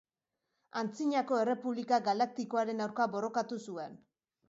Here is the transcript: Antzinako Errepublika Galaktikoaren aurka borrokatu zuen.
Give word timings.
Antzinako 0.81 1.37
Errepublika 1.43 2.01
Galaktikoaren 2.09 2.85
aurka 2.89 3.11
borrokatu 3.15 3.65
zuen. 3.69 4.05